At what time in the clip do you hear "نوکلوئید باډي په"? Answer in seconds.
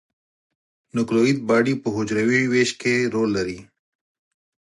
0.95-1.87